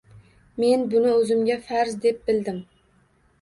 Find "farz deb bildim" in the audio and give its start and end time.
1.67-2.59